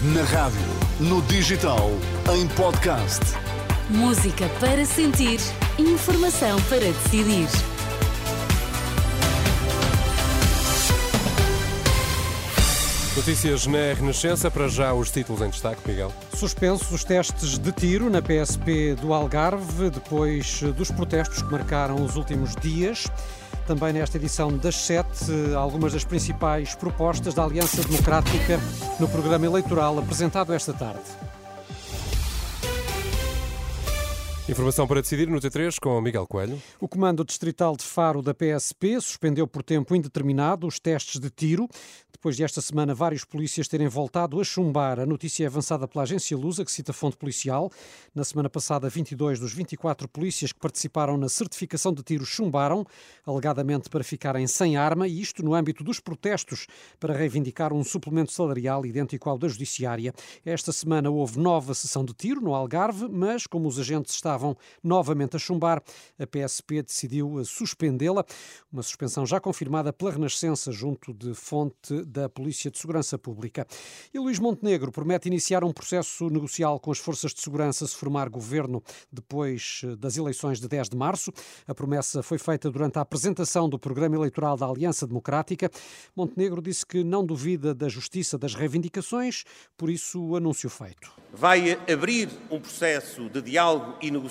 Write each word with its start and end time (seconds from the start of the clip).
Na 0.00 0.22
rádio, 0.22 0.60
no 1.00 1.20
digital, 1.22 1.90
em 2.32 2.46
podcast. 2.46 3.18
Música 3.90 4.48
para 4.60 4.86
sentir, 4.86 5.40
informação 5.76 6.62
para 6.68 6.78
decidir. 6.78 7.48
Notícias 13.16 13.66
na 13.66 13.92
Renascença, 13.98 14.48
para 14.48 14.68
já 14.68 14.94
os 14.94 15.10
títulos 15.10 15.42
em 15.42 15.50
destaque, 15.50 15.80
Miguel. 15.84 16.12
Suspensos 16.32 16.92
os 16.92 17.02
testes 17.02 17.58
de 17.58 17.72
tiro 17.72 18.08
na 18.08 18.22
PSP 18.22 18.94
do 18.94 19.12
Algarve, 19.12 19.90
depois 19.90 20.62
dos 20.76 20.92
protestos 20.92 21.42
que 21.42 21.50
marcaram 21.50 21.96
os 22.04 22.14
últimos 22.14 22.54
dias. 22.54 23.08
Também 23.68 23.92
nesta 23.92 24.16
edição 24.16 24.56
das 24.56 24.74
sete, 24.76 25.30
algumas 25.54 25.92
das 25.92 26.02
principais 26.02 26.74
propostas 26.74 27.34
da 27.34 27.44
Aliança 27.44 27.82
Democrática 27.82 28.58
no 28.98 29.06
programa 29.06 29.44
eleitoral 29.44 29.98
apresentado 29.98 30.54
esta 30.54 30.72
tarde. 30.72 31.02
Informação 34.48 34.86
para 34.86 35.02
decidir 35.02 35.28
no 35.28 35.38
T3 35.38 35.78
com 35.78 36.00
Miguel 36.00 36.26
Coelho. 36.26 36.60
O 36.80 36.88
Comando 36.88 37.22
Distrital 37.22 37.76
de 37.76 37.84
Faro 37.84 38.22
da 38.22 38.32
PSP 38.32 38.98
suspendeu 38.98 39.46
por 39.46 39.62
tempo 39.62 39.94
indeterminado 39.94 40.66
os 40.66 40.80
testes 40.80 41.20
de 41.20 41.28
tiro 41.28 41.68
depois 42.18 42.36
de 42.36 42.42
esta 42.42 42.60
semana 42.60 42.96
vários 42.96 43.24
polícias 43.24 43.68
terem 43.68 43.86
voltado 43.86 44.40
a 44.40 44.44
chumbar. 44.44 44.98
A 44.98 45.06
notícia 45.06 45.44
é 45.44 45.46
avançada 45.46 45.86
pela 45.86 46.02
agência 46.02 46.36
Lusa, 46.36 46.64
que 46.64 46.72
cita 46.72 46.92
fonte 46.92 47.16
policial. 47.16 47.70
Na 48.12 48.24
semana 48.24 48.50
passada, 48.50 48.88
22 48.88 49.38
dos 49.38 49.52
24 49.52 50.08
polícias 50.08 50.52
que 50.52 50.58
participaram 50.58 51.16
na 51.16 51.28
certificação 51.28 51.92
de 51.92 52.02
tiro 52.02 52.26
chumbaram, 52.26 52.84
alegadamente 53.24 53.88
para 53.88 54.02
ficarem 54.02 54.48
sem 54.48 54.76
arma, 54.76 55.06
e 55.06 55.20
isto 55.20 55.44
no 55.44 55.54
âmbito 55.54 55.84
dos 55.84 56.00
protestos 56.00 56.66
para 56.98 57.14
reivindicar 57.14 57.72
um 57.72 57.84
suplemento 57.84 58.32
salarial 58.32 58.84
idêntico 58.84 59.30
ao 59.30 59.38
da 59.38 59.46
Judiciária. 59.46 60.12
Esta 60.44 60.72
semana 60.72 61.10
houve 61.10 61.38
nova 61.38 61.72
sessão 61.72 62.04
de 62.04 62.14
tiro 62.14 62.40
no 62.40 62.52
Algarve, 62.52 63.06
mas 63.08 63.46
como 63.46 63.68
os 63.68 63.78
agentes 63.78 64.12
estavam 64.12 64.37
novamente 64.82 65.36
a 65.36 65.38
chumbar, 65.38 65.82
a 66.18 66.26
PSP 66.26 66.82
decidiu 66.82 67.44
suspendê-la. 67.44 68.24
Uma 68.72 68.82
suspensão 68.82 69.26
já 69.26 69.40
confirmada 69.40 69.92
pela 69.92 70.12
Renascença 70.12 70.72
junto 70.72 71.12
de 71.12 71.34
fonte 71.34 72.04
da 72.04 72.28
Polícia 72.28 72.70
de 72.70 72.78
Segurança 72.78 73.18
Pública. 73.18 73.66
E 74.12 74.18
Luís 74.18 74.38
Montenegro 74.38 74.92
promete 74.92 75.28
iniciar 75.28 75.64
um 75.64 75.72
processo 75.72 76.28
negocial 76.28 76.78
com 76.78 76.90
as 76.90 76.98
forças 76.98 77.32
de 77.32 77.40
segurança 77.40 77.86
se 77.86 77.96
formar 77.96 78.28
governo 78.28 78.82
depois 79.12 79.82
eh, 79.84 79.96
das 79.96 80.16
eleições 80.16 80.60
de 80.60 80.68
10 80.68 80.90
de 80.90 80.96
março. 80.96 81.32
A 81.66 81.74
promessa 81.74 82.22
foi 82.22 82.38
feita 82.38 82.70
durante 82.70 82.98
a 82.98 83.02
apresentação 83.02 83.68
do 83.68 83.78
programa 83.78 84.16
eleitoral 84.16 84.56
da 84.56 84.66
Aliança 84.66 85.06
Democrática. 85.06 85.70
Montenegro 86.14 86.62
disse 86.62 86.84
que 86.84 87.02
não 87.02 87.24
duvida 87.24 87.74
da 87.74 87.88
justiça 87.88 88.38
das 88.38 88.54
reivindicações, 88.54 89.44
por 89.76 89.90
isso 89.90 90.22
o 90.22 90.36
anúncio 90.36 90.68
feito. 90.70 91.12
Vai 91.32 91.78
abrir 91.90 92.28
um 92.50 92.60
processo 92.60 93.28
de 93.28 93.42
diálogo 93.42 93.96
e 94.00 94.10
negociação 94.10 94.27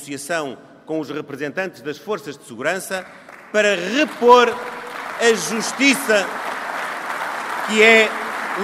com 0.86 1.00
os 1.00 1.09
representantes 1.09 1.81
das 1.81 1.98
forças 1.98 2.38
de 2.38 2.45
segurança 2.45 3.06
para 3.52 3.76
repor 3.76 4.54
a 5.20 5.34
justiça 5.34 6.26
que 7.67 7.84
é 7.84 8.09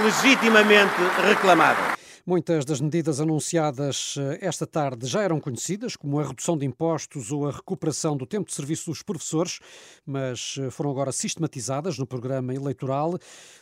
legitimamente 0.03 0.93
reclamada. 1.27 1.92
Muitas 2.25 2.63
das 2.63 2.79
medidas 2.79 3.19
anunciadas 3.19 4.15
eh, 4.17 4.37
esta 4.39 4.65
tarde 4.65 5.05
já 5.05 5.21
eram 5.21 5.41
conhecidas, 5.41 5.97
como 5.97 6.21
a 6.21 6.23
redução 6.23 6.57
de 6.57 6.65
impostos 6.65 7.33
ou 7.33 7.45
a 7.45 7.51
recuperação 7.51 8.15
do 8.15 8.25
tempo 8.25 8.47
de 8.47 8.53
serviço 8.53 8.89
dos 8.89 9.03
professores, 9.03 9.59
mas 10.05 10.55
eh, 10.57 10.69
foram 10.69 10.89
agora 10.89 11.11
sistematizadas 11.11 11.99
no 11.99 12.07
programa 12.07 12.55
eleitoral, 12.55 13.19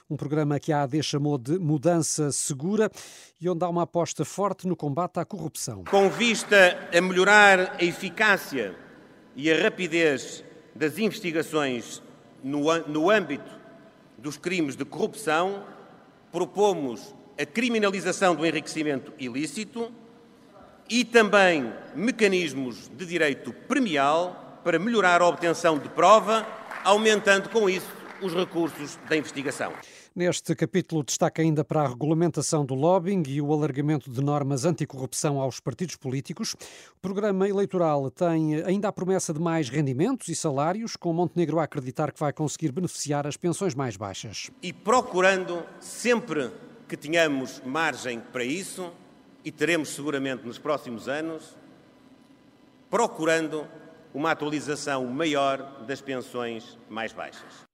um 0.08 0.16
programa 0.16 0.60
que 0.60 0.72
a 0.72 0.84
AD 0.84 1.02
chamou 1.02 1.40
de 1.40 1.58
Mudança 1.58 2.32
Segura 2.32 2.92
e 3.42 3.50
onde 3.50 3.66
há 3.66 3.68
uma 3.68 3.82
aposta 3.82 4.24
forte 4.24 4.68
no 4.68 4.76
combate 4.76 5.20
à 5.20 5.26
corrupção. 5.26 5.84
Com 5.86 6.08
vista 6.08 6.88
a 6.96 7.02
melhorar 7.02 7.78
a 7.80 7.84
eficácia 7.84 8.76
e 9.36 9.52
a 9.52 9.60
rapidez 9.60 10.44
das 10.76 11.00
investigações 11.00 12.00
no, 12.44 12.78
no 12.88 13.10
âmbito 13.10 13.60
dos 14.20 14.38
crimes 14.38 14.76
de 14.76 14.86
corrupção, 14.86 15.64
propomos 16.32 17.16
a 17.40 17.46
criminalização 17.46 18.36
do 18.36 18.46
enriquecimento 18.46 19.12
ilícito 19.20 19.92
e 20.90 21.06
também 21.06 21.72
mecanismos 21.96 22.90
de 22.90 23.06
direito 23.06 23.54
premial 23.54 24.60
para 24.64 24.78
melhorar 24.78 25.22
a 25.22 25.28
obtenção 25.28 25.80
de 25.80 25.90
prova, 25.90 26.46
aumentando 26.84 27.50
com 27.50 27.70
isso 27.70 27.88
os 28.22 28.34
recursos 28.34 29.00
da 29.10 29.18
investigação. 29.18 29.74
Neste 30.14 30.54
capítulo, 30.54 31.04
destaca 31.04 31.42
ainda 31.42 31.64
para 31.64 31.84
a 31.84 31.88
regulamentação 31.88 32.66
do 32.66 32.76
lobbying 32.76 33.24
e 33.28 33.42
o 33.42 33.54
alargamento 33.54 34.12
de 34.12 34.22
normas 34.22 34.66
anticorrupção 34.66 35.40
aos 35.40 35.62
partidos 35.62 35.96
políticos. 35.96 36.54
O 36.98 37.00
programa 37.02 37.48
eleitoral 37.48 38.12
tem 38.12 38.62
ainda 38.64 38.90
a 38.90 38.92
promessa 38.92 39.34
de 39.34 39.40
mais 39.40 39.70
rendimentos 39.70 40.28
e 40.28 40.36
salários, 40.36 40.98
com 40.98 41.14
Montenegro 41.14 41.60
a 41.60 41.64
acreditar 41.64 42.12
que 42.12 42.20
vai 42.20 42.34
conseguir 42.34 42.74
beneficiar 42.74 43.26
as 43.26 43.38
pensões 43.38 43.74
mais 43.74 43.96
baixas. 43.96 44.52
E 44.62 44.74
procurando, 44.74 45.64
sempre 45.80 46.52
que 46.92 46.98
tenhamos 46.98 47.62
margem 47.64 48.20
para 48.20 48.44
isso, 48.44 48.92
e 49.46 49.50
teremos 49.50 49.88
seguramente 49.88 50.46
nos 50.46 50.58
próximos 50.58 51.08
anos, 51.08 51.56
procurando 52.90 53.66
uma 54.14 54.32
atualização 54.32 55.06
maior 55.06 55.86
das 55.88 56.02
pensões 56.02 56.78
mais 56.90 57.14
baixas. 57.14 57.71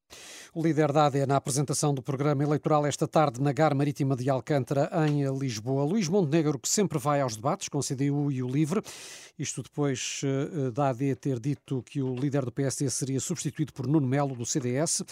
O 0.57 0.61
líder 0.63 0.91
da 0.91 1.05
AD 1.05 1.27
na 1.27 1.35
apresentação 1.35 1.93
do 1.93 2.01
programa 2.01 2.41
eleitoral 2.41 2.83
esta 2.87 3.07
tarde 3.07 3.39
na 3.39 3.53
Gar 3.53 3.75
Marítima 3.75 4.15
de 4.15 4.27
Alcântara, 4.27 4.89
em 5.07 5.23
Lisboa. 5.37 5.83
Luís 5.83 6.09
Montenegro, 6.09 6.57
que 6.57 6.67
sempre 6.67 6.97
vai 6.97 7.21
aos 7.21 7.35
debates 7.35 7.69
com 7.69 7.77
a 7.77 7.83
CDU 7.83 8.31
e 8.31 8.41
o 8.41 8.47
LIVRE, 8.47 8.81
isto 9.37 9.61
depois 9.61 10.21
uh, 10.23 10.71
da 10.71 10.89
AD 10.89 11.15
ter 11.17 11.39
dito 11.39 11.83
que 11.83 12.01
o 12.01 12.15
líder 12.15 12.43
do 12.43 12.51
PSD 12.51 12.89
seria 12.89 13.19
substituído 13.19 13.71
por 13.71 13.85
Nuno 13.85 14.07
Melo, 14.07 14.35
do 14.35 14.47
CDS. 14.47 15.03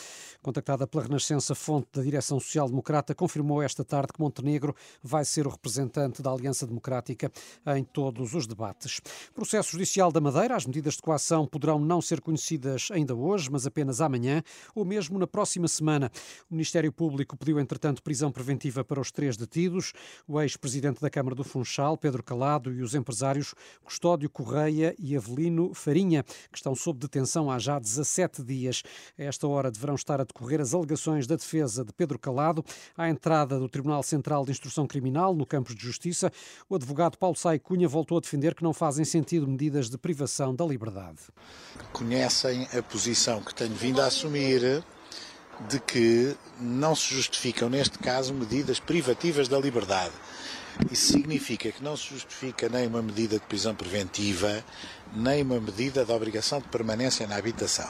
Contactada 0.42 0.88
pela 0.88 1.04
Renascença, 1.04 1.54
fonte 1.54 1.90
da 1.94 2.02
direção 2.02 2.40
social-democrata, 2.40 3.14
confirmou 3.14 3.62
esta 3.62 3.86
tarde 3.86 4.14
que 4.14 4.20
Montenegro 4.20 4.76
vai 5.04 5.24
ser 5.24 5.46
o 5.46 5.52
representante 5.52 6.24
da 6.24 6.32
Aliança 6.32 6.66
Democrática 6.66 7.32
em 7.76 7.84
todos 7.84 8.34
os 8.34 8.48
debates. 8.48 9.00
Processo 9.36 9.74
Judicial 9.74 10.12
da 10.12 10.20
Madeira, 10.20 10.56
as 10.56 10.66
medidas 10.66 10.96
de 10.96 11.04
coação 11.04 11.46
poderão 11.46 11.78
não 11.78 12.02
ser 12.02 12.20
conhecidas 12.20 12.88
ainda 12.92 13.14
hoje, 13.14 13.52
mas 13.52 13.68
apenas 13.68 14.02
amanhã, 14.02 14.42
ou 14.74 14.84
mesmo 14.84 15.20
na 15.20 15.28
próxima 15.35 15.68
semana. 15.68 16.09
O 16.50 16.53
Ministério 16.53 16.94
Público 16.94 17.35
pediu, 17.35 17.59
entretanto, 17.59 18.01
prisão 18.01 18.31
preventiva 18.31 18.85
para 18.85 19.01
os 19.01 19.12
três 19.12 19.35
detidos, 19.35 19.91
o 20.25 20.40
ex-presidente 20.40 21.01
da 21.01 21.09
Câmara 21.09 21.35
do 21.35 21.44
Funchal, 21.44 21.97
Pedro 21.97 22.23
Calado, 22.23 22.72
e 22.72 22.81
os 22.81 22.96
empresários 22.96 23.53
Custódio 23.84 24.29
Correia 24.29 24.96
e 24.97 25.13
Avelino 25.13 25.73
Farinha, 25.73 26.23
que 26.23 26.57
estão 26.57 26.73
sob 26.73 27.00
detenção 27.00 27.51
há 27.51 27.59
já 27.59 27.78
17 27.78 28.41
dias. 28.44 28.81
A 29.19 29.23
esta 29.23 29.46
hora 29.46 29.69
deverão 29.69 29.96
estar 29.96 30.22
a 30.22 30.23
decorrer 30.23 30.62
as 30.62 30.73
alegações 30.73 31.28
da 31.28 31.35
defesa 31.35 31.84
de 31.84 31.91
Pedro 31.91 32.17
Calado 32.17 32.63
à 32.96 33.09
entrada 33.09 33.59
do 33.59 33.67
Tribunal 33.67 34.03
Central 34.03 34.46
de 34.46 34.52
Instrução 34.52 34.88
Criminal 34.88 35.35
no 35.35 35.46
Campos 35.46 35.75
de 35.75 35.84
Justiça. 35.84 36.31
O 36.69 36.75
advogado 36.75 37.17
Paulo 37.17 37.35
Sai 37.35 37.59
Cunha 37.59 37.90
voltou 37.90 38.19
a 38.19 38.22
defender 38.22 38.56
que 38.56 38.63
não 38.63 38.73
fazem 38.73 39.03
sentido 39.03 39.46
medidas 39.46 39.90
de 39.90 39.97
privação 39.97 40.56
da 40.56 40.66
liberdade. 40.66 41.23
Conhecem 41.91 42.69
a 42.73 42.81
posição 42.81 43.41
que 43.41 43.53
tenho 43.53 43.75
vindo 43.75 44.00
a 44.02 44.06
assumir 44.06 44.81
de 45.70 45.80
que 45.80 46.36
não 46.60 46.96
se 46.96 47.14
justificam, 47.14 47.70
neste 47.70 47.98
caso, 48.00 48.34
medidas 48.34 48.80
privativas 48.80 49.48
da 49.48 49.58
liberdade. 49.58 50.14
Isso 50.92 51.14
significa 51.14 51.72
que 51.72 51.84
não 51.84 51.96
se 51.96 52.10
justifica 52.10 52.68
nem 52.68 52.88
uma 52.88 53.02
medida 53.02 53.40
de 53.40 53.46
prisão 53.46 53.74
preventiva, 53.74 54.64
nem 55.14 55.42
uma 55.42 55.60
medida 55.60 56.04
de 56.04 56.12
obrigação 56.12 56.60
de 56.60 56.68
permanência 56.68 57.26
na 57.26 57.38
habitação. 57.38 57.88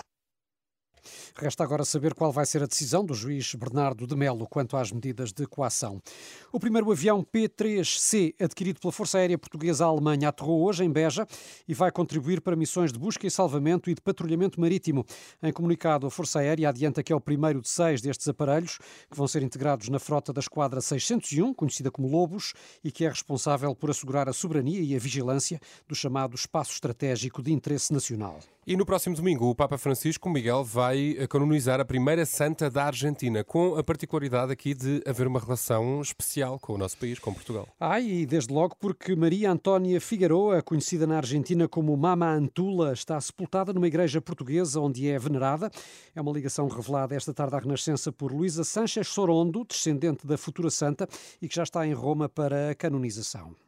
Resta 1.38 1.66
agora 1.66 1.84
saber 1.84 2.13
qual 2.13 2.31
vai 2.31 2.46
ser 2.46 2.63
a 2.63 2.66
decisão 2.66 3.03
do 3.03 3.13
juiz 3.13 3.53
Bernardo 3.56 4.07
de 4.07 4.16
Melo 4.16 4.47
quanto 4.50 4.78
às 4.78 4.90
medidas 4.90 5.34
de 5.34 5.46
coação. 5.46 6.01
O 6.50 6.62
primeiro 6.62 6.89
avião 6.89 7.21
P-3C, 7.21 8.33
adquirido 8.39 8.80
pela 8.80 8.94
Força 8.94 9.18
Aérea 9.18 9.38
Portuguesa 9.38 9.83
à 9.83 9.88
Alemanha, 9.89 10.30
aterrou 10.30 10.63
hoje 10.63 10.86
em 10.86 10.89
Beja 10.89 11.27
e 11.68 11.74
vai 11.74 11.92
contribuir 11.92 12.39
para 12.39 12.56
missões 12.56 12.94
de 12.94 12.98
busca 12.98 13.27
e 13.27 13.30
salvamento 13.30 13.89
e 13.89 13.94
de 13.94 14.01
patrulhamento 14.01 14.62
marítimo. 14.62 15.06
Em 15.44 15.51
comunicado, 15.51 16.07
a 16.07 16.10
Força 16.10 16.39
Aérea 16.39 16.69
adianta 16.69 17.04
que 17.04 17.12
é 17.12 17.15
o 17.15 17.19
primeiro 17.19 17.62
de 17.62 17.68
seis 17.68 18.01
destes 18.01 18.30
aparelhos 18.30 18.77
que 19.12 19.18
vão 19.18 19.27
ser 19.27 19.44
integrados 19.44 19.89
na 19.89 20.00
frota 20.00 20.31
da 20.31 20.39
Esquadra 20.39 20.80
601, 20.80 21.54
conhecida 21.54 21.92
como 21.92 22.07
Lobos, 22.07 22.54
e 22.81 22.89
que 22.94 23.04
é 23.04 23.10
responsável 23.10 23.75
por 23.75 23.89
assegurar 23.89 24.30
a 24.30 24.33
soberania 24.33 24.80
e 24.80 24.95
a 24.95 25.00
vigilância 25.00 25.60
do 25.86 25.95
chamado 25.95 26.33
espaço 26.33 26.71
estratégico 26.71 27.44
de 27.44 27.51
interesse 27.51 27.92
nacional. 27.92 28.39
E 28.68 28.75
no 28.75 28.83
próximo 28.83 29.15
domingo, 29.15 29.48
o 29.48 29.54
Papa 29.54 29.77
Francisco 29.77 30.27
Miguel 30.27 30.63
vai 30.63 31.15
a 31.19 31.25
canonizar 31.27 31.80
a 31.80 31.86
primeira 31.86 32.25
santa 32.25 32.69
da 32.69 32.86
Argentina, 32.86 33.44
com 33.44 33.75
a 33.75 33.83
particularidade 33.83 34.51
aqui 34.51 34.74
de 34.74 35.01
haver 35.06 35.27
uma 35.27 35.39
relação 35.39 36.01
especial 36.01 36.60
com 36.60 36.74
o 36.74 36.77
nosso 36.77 36.98
país, 36.98 37.19
com 37.19 37.33
Portugal. 37.33 37.68
Ah, 37.80 38.00
e 38.00 38.25
desde 38.25 38.54
logo 38.54 38.75
porque 38.80 39.16
Maria 39.16 39.51
Antónia 39.51 40.00
Figueroa, 40.00 40.62
conhecida 40.62 41.07
na 41.07 41.18
Argentina 41.18 41.68
como 41.68 41.95
Mama 41.95 42.31
Antula, 42.31 42.94
está 42.94 43.19
sepultada 43.19 43.74
numa 43.74 43.88
igreja 43.88 44.22
portuguesa 44.22 44.80
onde 44.80 45.10
é 45.10 45.18
venerada. 45.18 45.72
É 46.16 46.22
uma 46.22 46.31
ligação 46.31 46.68
revelada 46.68 47.16
esta 47.16 47.33
tarde 47.33 47.56
à 47.56 47.60
Renascença 47.60 48.12
por 48.12 48.31
Luísa 48.31 48.63
Sanchez 48.63 49.07
Sorondo, 49.07 49.66
descendente 49.66 50.27
da 50.27 50.38
futura 50.38 50.69
santa 50.69 51.07
e 51.42 51.48
que 51.48 51.56
já 51.56 51.63
está 51.63 51.86
em 51.86 51.94
Roma 51.94 52.30
para 52.30 52.72
a 52.72 52.75
canonização. 52.75 53.64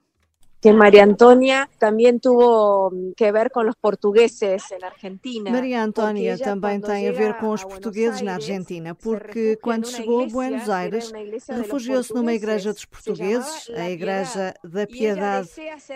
Que 0.67 0.73
María 0.73 1.03
Antonia 1.03 1.69
también 1.77 2.19
tuvo 2.19 2.91
mm, 2.91 3.13
que 3.15 3.31
ver 3.31 3.51
con 3.51 3.65
los 3.65 3.77
portugueses 3.77 4.69
en 4.71 4.83
Argentina. 4.83 5.49
Maria 5.49 5.81
ella, 5.81 6.37
também 6.37 6.81
tem 6.81 7.07
a 7.07 7.13
ver 7.13 7.37
com 7.37 7.51
os 7.51 7.63
a 7.63 7.67
portugueses 7.67 8.21
na 8.21 8.33
Argentina, 8.33 8.93
porque 8.93 9.57
quando 9.61 9.87
chegou 9.87 10.23
a 10.23 10.27
Buenos 10.27 10.69
Aires, 10.69 11.13
refugiou-se 11.47 12.13
numa 12.13 12.33
igreja 12.33 12.73
dos 12.73 12.83
portugueses, 12.83 13.69
a 13.69 13.89
Igreja 13.89 14.53
da 14.61 14.85
Piedade, 14.85 15.49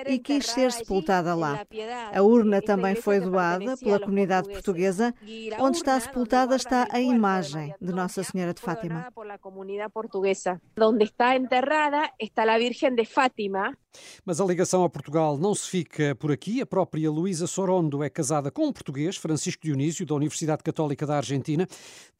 e 0.07 0.19
quis 0.19 0.45
ser 0.45 0.71
sepultada 0.71 1.35
lá. 1.35 1.67
A 2.13 2.21
urna 2.21 2.61
também 2.61 2.95
foi 2.95 3.19
doada 3.19 3.75
pela 3.75 3.97
a 3.97 3.99
comunidade 3.99 4.47
portuguesa, 4.47 5.13
onde 5.59 5.77
está 5.77 5.99
sepultada 5.99 6.55
está 6.55 6.87
a 6.89 7.01
imagem 7.01 7.75
de 7.81 7.91
Nossa 7.91 8.23
Senhora 8.23 8.53
de 8.53 8.61
Fátima. 8.61 9.11
Donde 10.73 11.03
está 11.03 11.35
enterrada 11.35 12.09
está 12.17 12.45
la 12.45 12.57
Virgen 12.57 12.95
de 12.95 13.03
Fátima, 13.03 13.73
Mas 14.25 14.39
a 14.39 14.45
ligação 14.61 14.83
a 14.83 14.89
Portugal 14.89 15.39
não 15.39 15.55
se 15.55 15.67
fica 15.67 16.13
por 16.13 16.31
aqui. 16.31 16.61
A 16.61 16.67
própria 16.67 17.09
Luísa 17.09 17.47
Sorondo 17.47 18.03
é 18.03 18.09
casada 18.11 18.51
com 18.51 18.67
um 18.67 18.71
português, 18.71 19.17
Francisco 19.17 19.63
Dionísio, 19.63 20.05
da 20.05 20.13
Universidade 20.13 20.61
Católica 20.61 21.03
da 21.03 21.17
Argentina. 21.17 21.67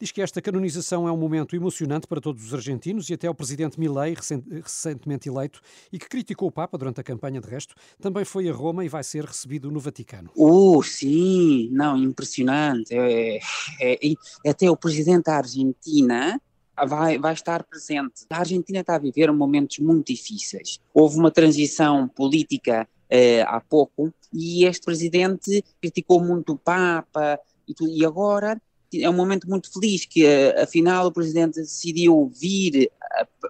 Diz 0.00 0.10
que 0.10 0.20
esta 0.20 0.42
canonização 0.42 1.06
é 1.06 1.12
um 1.12 1.16
momento 1.16 1.54
emocionante 1.54 2.08
para 2.08 2.20
todos 2.20 2.44
os 2.44 2.52
argentinos 2.52 3.08
e 3.08 3.14
até 3.14 3.30
o 3.30 3.34
presidente 3.34 3.78
Milei, 3.78 4.14
recen- 4.14 4.42
recentemente 4.60 5.28
eleito, 5.28 5.60
e 5.92 6.00
que 6.00 6.08
criticou 6.08 6.48
o 6.48 6.52
Papa 6.52 6.76
durante 6.76 7.00
a 7.00 7.04
campanha 7.04 7.40
de 7.40 7.48
resto, 7.48 7.76
também 8.00 8.24
foi 8.24 8.48
a 8.48 8.52
Roma 8.52 8.84
e 8.84 8.88
vai 8.88 9.04
ser 9.04 9.24
recebido 9.24 9.70
no 9.70 9.78
Vaticano. 9.78 10.28
Uh, 10.34 10.82
sim, 10.82 11.68
não, 11.70 11.96
impressionante. 11.96 12.92
É, 12.92 13.38
é, 13.80 13.98
e 14.04 14.16
até 14.44 14.68
o 14.68 14.76
presidente 14.76 15.26
da 15.26 15.36
Argentina 15.36 16.40
vai, 16.86 17.18
vai 17.18 17.32
estar 17.32 17.62
presente. 17.64 18.24
A 18.30 18.38
Argentina 18.38 18.80
está 18.80 18.96
a 18.96 18.98
viver 18.98 19.30
momentos 19.32 19.78
muito 19.78 20.08
difíceis. 20.08 20.80
Houve 20.92 21.18
uma 21.18 21.30
transição 21.30 22.08
política 22.08 22.88
eh, 23.08 23.42
há 23.42 23.60
pouco 23.60 24.12
e 24.32 24.64
este 24.64 24.84
presidente 24.84 25.62
criticou 25.80 26.22
muito 26.22 26.54
o 26.54 26.58
Papa 26.58 27.38
e, 27.68 28.00
e 28.00 28.04
agora 28.04 28.60
é 28.94 29.08
um 29.08 29.14
momento 29.14 29.48
muito 29.48 29.72
feliz 29.72 30.04
que 30.04 30.24
eh, 30.24 30.62
afinal 30.62 31.06
o 31.06 31.12
presidente 31.12 31.60
decidiu 31.60 32.30
vir 32.34 32.90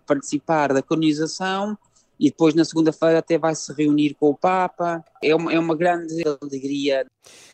participar 0.06 0.73
da 0.73 0.82
colonização 0.82 1.76
e 2.19 2.31
depois 2.31 2.55
na 2.55 2.64
segunda-feira 2.64 3.19
até 3.19 3.38
vai 3.38 3.55
se 3.55 3.73
reunir 3.73 4.14
com 4.14 4.31
o 4.31 4.37
Papa. 4.37 5.05
É 5.23 5.35
uma, 5.35 5.53
é 5.53 5.59
uma 5.59 5.77
grande 5.77 6.23
alegria. 6.43 7.07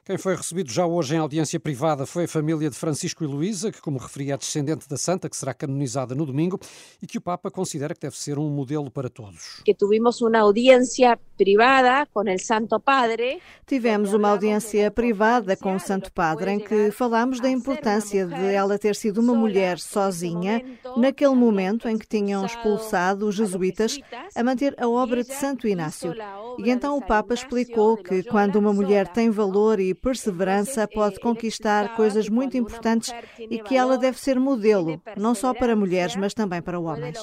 Quem 0.03 0.17
foi 0.17 0.35
recebido 0.35 0.73
já 0.73 0.87
hoje 0.87 1.15
em 1.15 1.19
audiência 1.19 1.61
privada 1.61 2.07
foi 2.07 2.25
a 2.25 2.29
família 2.29 2.71
de 2.71 2.77
Francisco 2.77 3.23
e 3.23 3.27
Luísa, 3.27 3.71
que, 3.71 3.79
como 3.79 3.99
referi, 3.99 4.33
é 4.33 4.37
descendente 4.39 4.89
da 4.89 4.97
Santa, 4.97 5.29
que 5.29 5.37
será 5.37 5.53
canonizada 5.53 6.15
no 6.15 6.25
domingo, 6.25 6.59
e 7.03 7.07
que 7.07 7.19
o 7.19 7.21
Papa 7.21 7.51
considera 7.51 7.95
que 7.95 8.01
deve 8.01 8.17
ser 8.17 8.39
um 8.39 8.49
modelo 8.49 8.91
para 8.91 9.11
todos. 9.11 9.61
que 9.67 9.75
tuvimos 9.75 10.23
una 10.23 10.41
audiencia 10.41 11.19
privada 11.37 12.07
con 12.07 12.27
el 12.27 12.41
Santo 12.41 12.81
Padre. 12.81 13.39
Tivemos 13.67 14.15
uma 14.15 14.31
audiência 14.31 14.91
privada 14.91 15.55
com 15.55 15.75
o 15.77 15.79
Santo 15.79 16.11
Padre 16.11 16.53
em 16.53 16.61
que 16.61 16.91
falámos 16.91 17.39
da 17.39 17.51
importância 17.51 18.27
de 18.27 18.47
ela 18.47 18.79
ter 18.79 18.97
sido 18.97 19.21
uma 19.21 19.35
mulher 19.35 19.79
sozinha 19.79 20.65
naquele 20.97 21.35
momento 21.35 21.87
em 21.87 21.99
que 21.99 22.07
tinham 22.07 22.47
expulsado 22.47 23.29
os 23.29 23.35
jesuítas 23.35 24.01
a 24.35 24.43
manter 24.43 24.75
a 24.81 24.89
obra 24.89 25.23
de 25.23 25.35
Santo 25.35 25.69
Inácio. 25.69 26.15
E 26.59 26.71
então 26.71 26.97
o 26.97 27.03
Papa 27.03 27.35
explicou 27.35 27.58
que 27.65 28.23
quando 28.25 28.57
uma 28.57 28.73
mulher 28.73 29.09
tem 29.09 29.31
valor 29.31 29.81
e 29.81 29.95
perseverança 29.95 30.87
pode 30.89 31.21
conquistar 31.21 31.95
coisas 31.97 32.29
muito 32.29 32.57
importantes 32.57 33.13
e 33.39 33.59
que 33.59 33.77
ela 33.77 33.97
deve 33.97 34.19
ser 34.19 34.39
modelo, 34.39 35.01
não 35.17 35.35
só 35.35 35.55
para 35.55 35.77
mulheres, 35.77 36.17
mas 36.17 36.35
também 36.35 36.63
para 36.63 36.79
homens. 36.79 37.19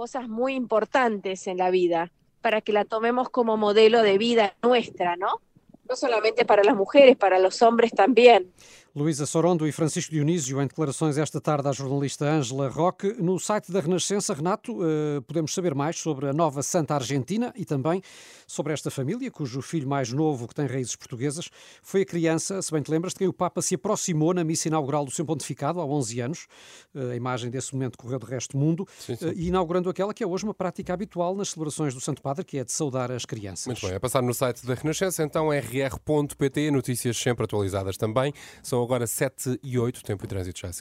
cosas 0.00 0.30
muy 0.30 0.54
importantes 0.54 1.46
en 1.46 1.58
la 1.58 1.70
vida 1.70 2.10
para 2.40 2.62
que 2.62 2.72
la 2.72 2.86
tomemos 2.86 3.28
como 3.28 3.58
modelo 3.58 4.02
de 4.02 4.16
vida 4.16 4.56
nuestra, 4.62 5.14
¿no? 5.16 5.42
No 5.86 5.94
solamente 5.94 6.46
para 6.46 6.64
las 6.64 6.74
mujeres, 6.74 7.18
para 7.18 7.38
los 7.38 7.60
hombres 7.60 7.92
también. 7.92 8.50
Luísa 8.94 9.24
Sorondo 9.24 9.68
e 9.68 9.72
Francisco 9.72 10.10
Dionísio 10.10 10.60
em 10.60 10.66
declarações 10.66 11.16
esta 11.16 11.40
tarde 11.40 11.68
à 11.68 11.72
jornalista 11.72 12.24
Ângela 12.28 12.68
Roque. 12.68 13.14
No 13.22 13.38
site 13.38 13.70
da 13.70 13.78
Renascença, 13.80 14.34
Renato, 14.34 14.78
eh, 14.84 15.20
podemos 15.20 15.54
saber 15.54 15.76
mais 15.76 15.96
sobre 15.96 16.26
a 16.28 16.32
nova 16.32 16.60
Santa 16.60 16.94
Argentina 16.96 17.52
e 17.56 17.64
também 17.64 18.02
sobre 18.48 18.72
esta 18.72 18.90
família, 18.90 19.30
cujo 19.30 19.62
filho 19.62 19.88
mais 19.88 20.12
novo, 20.12 20.48
que 20.48 20.54
tem 20.56 20.66
raízes 20.66 20.96
portuguesas, 20.96 21.48
foi 21.82 22.02
a 22.02 22.04
criança, 22.04 22.60
se 22.60 22.72
bem 22.72 22.82
te 22.82 22.90
lembras, 22.90 23.12
de 23.12 23.20
quem 23.20 23.28
o 23.28 23.32
Papa 23.32 23.62
se 23.62 23.76
aproximou 23.76 24.34
na 24.34 24.42
missa 24.42 24.66
inaugural 24.66 25.04
do 25.04 25.10
seu 25.12 25.24
pontificado, 25.24 25.80
há 25.80 25.86
11 25.86 26.20
anos. 26.20 26.46
Eh, 26.92 27.12
A 27.12 27.16
imagem 27.16 27.48
desse 27.48 27.72
momento 27.72 27.96
correu 27.96 28.18
de 28.18 28.26
resto 28.26 28.56
do 28.56 28.58
mundo, 28.58 28.88
Sim, 28.98 29.14
sim. 29.14 29.28
eh, 29.28 29.32
e 29.36 29.46
inaugurando 29.48 29.88
aquela 29.88 30.12
que 30.12 30.24
é 30.24 30.26
hoje 30.26 30.42
uma 30.42 30.54
prática 30.54 30.92
habitual 30.92 31.36
nas 31.36 31.50
celebrações 31.50 31.94
do 31.94 32.00
Santo 32.00 32.20
Padre, 32.20 32.44
que 32.44 32.58
é 32.58 32.64
de 32.64 32.72
saudar 32.72 33.12
as 33.12 33.24
crianças. 33.24 33.66
Muito 33.66 33.86
bem, 33.86 33.94
a 33.94 34.00
passar 34.00 34.20
no 34.20 34.34
site 34.34 34.66
da 34.66 34.74
Renascença, 34.74 35.22
então 35.22 35.48
rr.pt, 35.50 36.70
notícias 36.72 37.16
sempre 37.16 37.44
atualizadas 37.44 37.96
também. 37.96 38.32
São 38.64 38.79
agora 38.82 39.06
7 39.06 39.60
e 39.62 39.78
8, 39.78 40.02
tempo 40.02 40.24
e 40.24 40.28
trânsito 40.28 40.60
já 40.60 40.68
a. 40.68 40.72